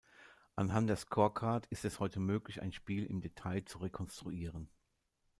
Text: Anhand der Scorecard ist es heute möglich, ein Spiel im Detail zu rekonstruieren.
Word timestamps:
Anhand 0.55 0.89
der 0.89 0.95
Scorecard 0.95 1.67
ist 1.67 1.85
es 1.85 1.99
heute 1.99 2.19
möglich, 2.19 2.63
ein 2.63 2.71
Spiel 2.71 3.05
im 3.05 3.21
Detail 3.21 3.63
zu 3.65 3.77
rekonstruieren. 3.77 4.67